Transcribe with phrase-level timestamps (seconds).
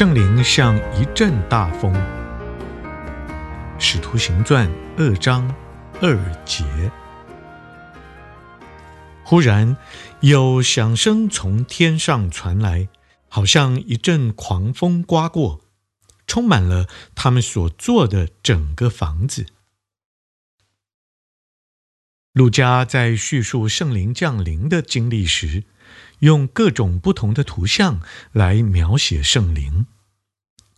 [0.00, 1.92] 圣灵像一阵大风，
[3.78, 5.54] 《使徒行传》二章
[6.00, 6.64] 二节。
[9.22, 9.76] 忽然
[10.20, 12.88] 有响声从天上传来，
[13.28, 15.60] 好像一阵狂风刮过，
[16.26, 19.44] 充满了他们所坐的整个房子。
[22.32, 25.64] 路加在叙述圣灵降临的经历时，
[26.20, 28.00] 用各种不同的图像
[28.32, 29.86] 来描写圣灵，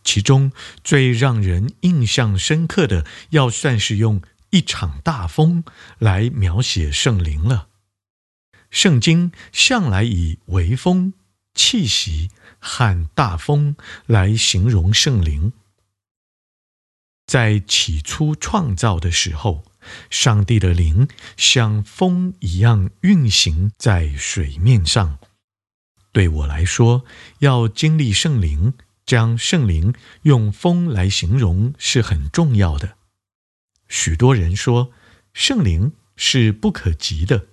[0.03, 0.51] 其中
[0.83, 5.63] 最让人印象深刻的，要算是用一场大风
[5.99, 7.69] 来描写圣灵了。
[8.69, 11.13] 圣经向来以微风、
[11.53, 13.75] 气息和大风
[14.07, 15.53] 来形容圣灵。
[17.25, 19.63] 在起初创造的时候，
[20.09, 21.07] 上帝的灵
[21.37, 25.19] 像风一样运行在水面上。
[26.13, 27.03] 对我来说，
[27.39, 28.75] 要经历圣灵，
[29.05, 32.97] 将圣灵用风来形容是很重要的。
[33.89, 34.91] 许多人说，
[35.33, 37.47] 圣灵是不可及的，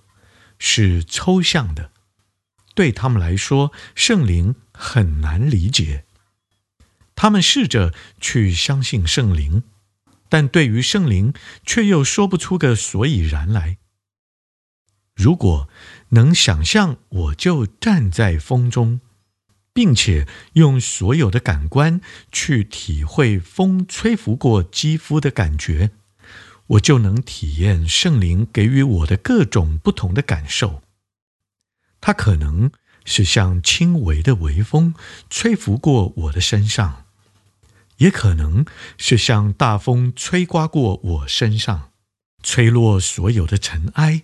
[0.59, 1.91] 是抽象的，
[2.75, 6.05] 对他们来说，圣灵很难理解。
[7.15, 9.63] 他们试着去相信圣灵，
[10.29, 11.33] 但对于圣灵
[11.65, 13.79] 却又说不出个所以然来。
[15.13, 15.69] 如果
[16.11, 18.99] 能想象，我就站在风中，
[19.73, 22.01] 并且用所有的感官
[22.31, 25.91] 去体会风吹拂过肌肤的感觉，
[26.67, 30.81] 我就能体验圣灵给予我的各种不同的感受。
[32.01, 32.71] 它可能
[33.05, 34.93] 是像轻微的微风
[35.29, 37.05] 吹拂过我的身上，
[37.97, 38.65] 也可能
[38.97, 41.91] 是像大风吹刮过我身上，
[42.43, 44.23] 吹落所有的尘埃。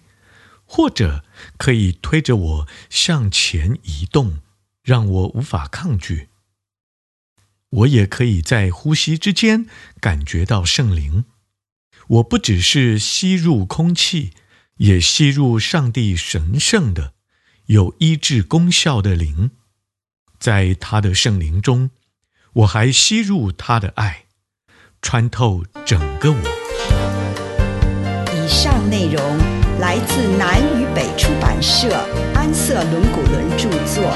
[0.70, 1.24] 或者
[1.58, 4.40] 可以推着我向前移动，
[4.84, 6.30] 让我无法抗拒。
[7.70, 9.68] 我也可以在呼吸之间
[10.00, 11.26] 感觉到圣灵。
[12.08, 14.32] 我不只是吸入空气，
[14.78, 17.14] 也吸入上帝神圣的、
[17.66, 19.52] 有医治功效的灵。
[20.40, 21.90] 在他的圣灵中，
[22.54, 24.28] 我还吸入他的爱，
[25.02, 26.40] 穿透整个我。
[28.34, 29.57] 以上内容。
[29.80, 31.88] 来自南与北出版社
[32.34, 34.12] 安瑟伦古伦著作，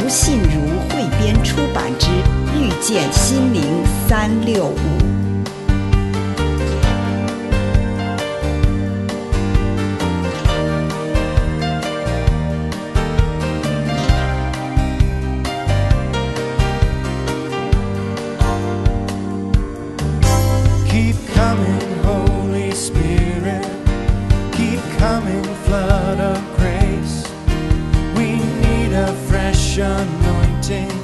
[0.00, 2.06] 吴信如汇编出版之
[2.58, 3.62] 《遇见心灵
[4.08, 4.74] 三六五》。
[30.70, 31.03] mountain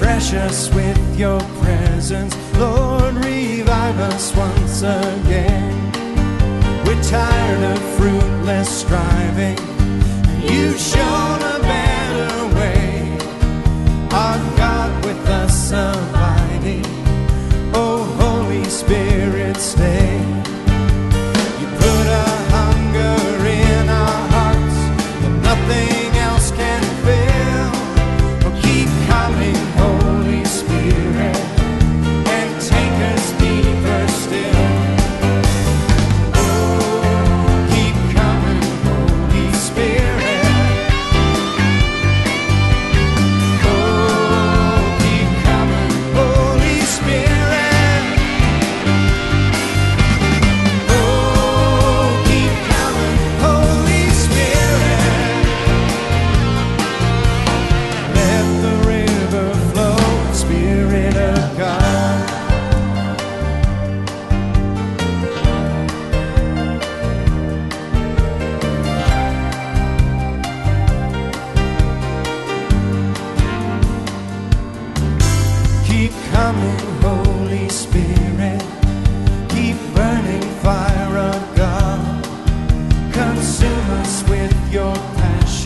[0.00, 3.16] Refresh us with your presence, Lord.
[3.16, 5.74] Revive us once again.
[6.86, 9.58] We're tired of fruitless striving.
[10.40, 13.18] You've shown a better way.
[14.12, 16.86] Our God with us abiding.
[17.74, 20.37] Oh, Holy Spirit, stay.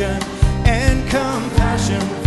[0.04, 2.21] and compassion.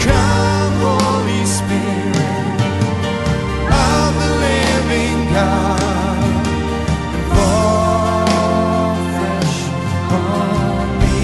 [0.00, 2.60] Come, Holy Spirit
[3.70, 6.46] of the living God,
[7.32, 9.58] fall fresh
[10.12, 11.20] on me.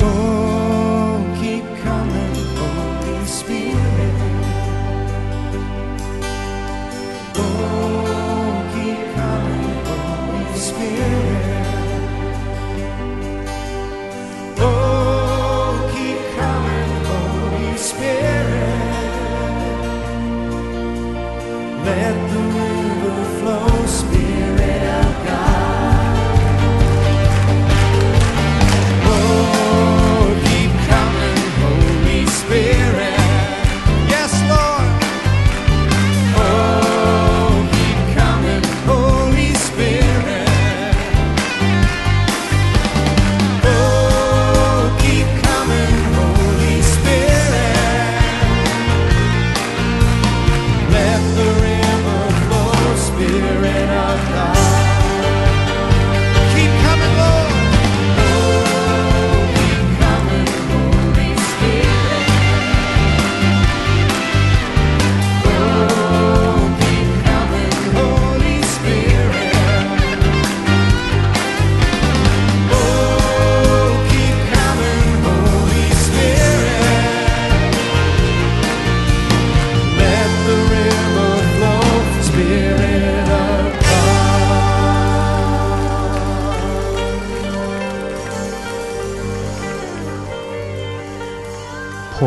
[0.00, 4.14] Oh, keep coming, Holy Spirit.
[7.36, 11.21] Oh, keep coming, Holy Spirit.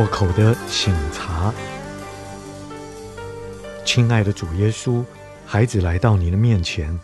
[0.08, 1.54] 口的醒察。
[3.86, 5.04] 亲爱的主耶稣，
[5.46, 7.00] 孩子来到你的面前，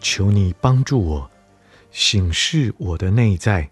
[0.00, 1.30] 求你帮助我，
[1.90, 3.70] 醒视我的内在，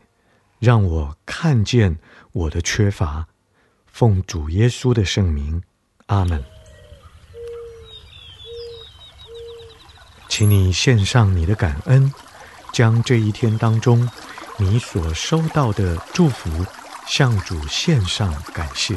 [0.59, 1.99] 让我看见
[2.33, 3.27] 我的缺乏。
[3.87, 5.63] 奉主耶稣的圣名，
[6.07, 6.45] 阿门。
[10.29, 12.13] 请你献上你的感恩，
[12.73, 14.11] 将这一天当中
[14.57, 16.51] 你所收到的祝福
[17.07, 18.97] 向主献上感谢。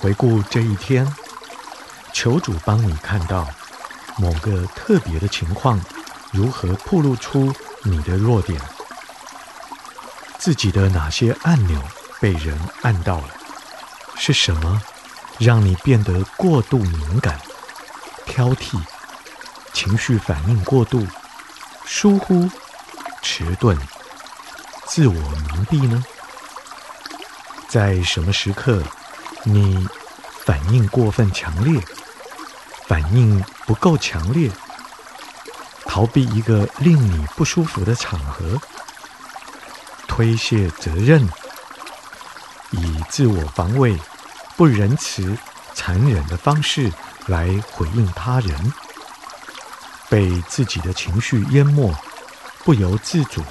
[0.00, 1.06] 回顾这一天，
[2.12, 3.46] 求主帮你看到
[4.16, 5.78] 某个特别的情况，
[6.32, 8.60] 如何暴露出你的弱点，
[10.40, 11.78] 自己的哪些按钮
[12.18, 13.28] 被人按到了，
[14.16, 14.80] 是什么
[15.38, 17.38] 让你变得过度敏感、
[18.24, 18.80] 挑剔、
[19.74, 21.06] 情绪反应过度、
[21.84, 22.50] 疏忽、
[23.20, 23.78] 迟钝、
[24.86, 26.02] 自我蒙蔽呢？
[27.68, 28.82] 在什么时刻，
[29.44, 29.86] 你
[30.46, 31.78] 反应过分强烈，
[32.86, 34.50] 反应不够强烈，
[35.84, 38.58] 逃避一个令你不舒服的场合，
[40.20, 41.26] 推卸责任，
[42.72, 43.98] 以自我防卫、
[44.54, 45.34] 不仁慈、
[45.72, 46.92] 残忍的方式
[47.28, 48.72] 来回应他人，
[50.10, 51.90] 被自己的情绪淹没，
[52.64, 53.42] 不由自主，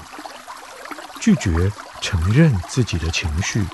[1.20, 1.72] 拒绝
[2.02, 3.66] 承认自己的情绪。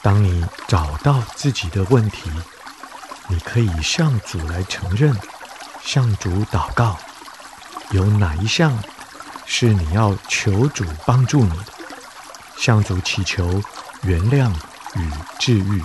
[0.00, 2.30] 当你找到自己的问题，
[3.26, 5.12] 你可以向主来承认，
[5.82, 6.96] 向主祷告。
[7.90, 8.78] 有哪一项
[9.44, 11.75] 是你要求主帮助你的？
[12.56, 13.62] 向主祈求
[14.02, 14.52] 原谅
[14.96, 15.82] 与治愈。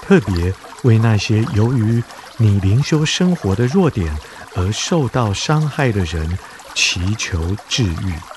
[0.00, 0.52] 特别
[0.82, 2.02] 为那些由于
[2.36, 4.14] 你灵修生活的弱点
[4.54, 6.38] 而受到伤害的人
[6.74, 8.33] 祈求治愈。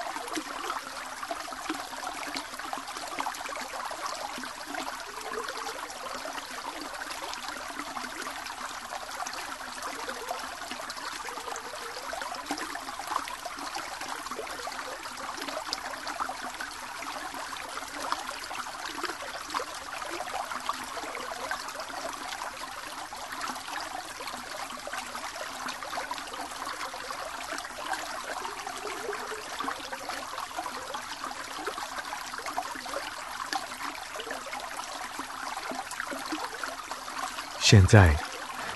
[37.69, 38.15] 现在，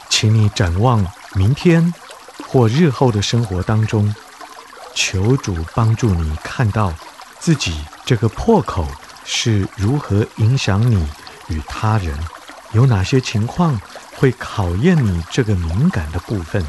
[0.10, 1.94] 请你展望明天
[2.46, 4.14] 或日后的生活当中，
[4.94, 6.94] 求主帮助你看到
[7.40, 8.86] 自己这个破口
[9.24, 11.08] 是如何影响你
[11.48, 12.20] 与他人，
[12.74, 13.80] 有哪些情况
[14.18, 16.62] 会考验你这个敏感的部分。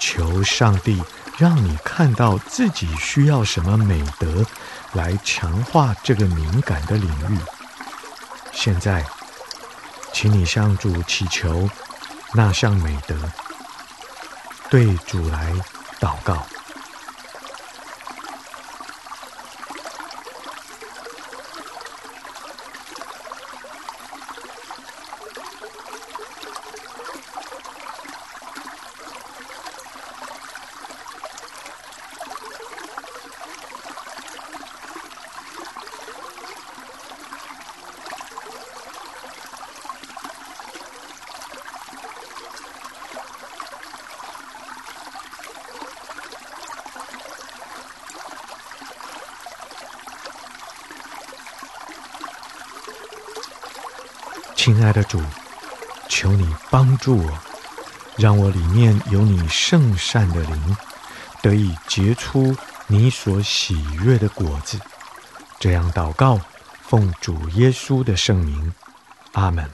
[0.00, 1.00] 求上帝
[1.38, 4.44] 让你看到自己需要什么美德
[4.94, 7.38] 来强化这个敏感的领域。
[8.50, 9.06] 现在。
[10.12, 11.68] 请你向主祈求
[12.34, 13.16] 那项美德，
[14.70, 15.52] 对主来
[16.00, 16.46] 祷告。
[54.64, 55.20] 亲爱的主，
[56.08, 57.38] 求你帮助我，
[58.16, 60.76] 让我里面有你圣善的灵，
[61.42, 64.78] 得以结出你所喜悦的果子。
[65.58, 66.40] 这样祷告，
[66.80, 68.72] 奉主耶稣的圣名，
[69.32, 69.68] 阿门。